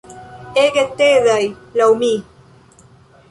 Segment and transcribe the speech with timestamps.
[0.61, 1.43] Ege tedaj,
[1.81, 2.11] laŭ mi.